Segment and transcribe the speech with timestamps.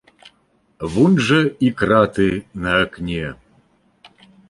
[0.93, 2.29] Вунь жа і краты
[2.65, 3.25] на акне.